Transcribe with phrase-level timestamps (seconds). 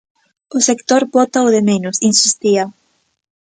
[0.55, 2.63] "O sector bótao de menos", insistía.